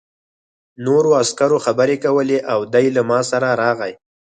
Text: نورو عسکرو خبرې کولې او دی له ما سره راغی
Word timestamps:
نورو 0.85 1.09
عسکرو 1.21 1.57
خبرې 1.65 1.95
کولې 2.03 2.39
او 2.51 2.59
دی 2.73 2.85
له 2.95 3.01
ما 3.09 3.19
سره 3.31 3.49
راغی 3.61 3.93